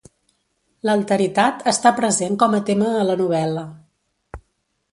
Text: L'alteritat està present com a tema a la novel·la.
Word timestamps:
L'alteritat 0.89 1.61
està 1.71 1.91
present 1.99 2.39
com 2.45 2.55
a 2.55 2.63
tema 2.73 2.89
a 3.03 3.07
la 3.11 3.19
novel·la. 3.23 3.67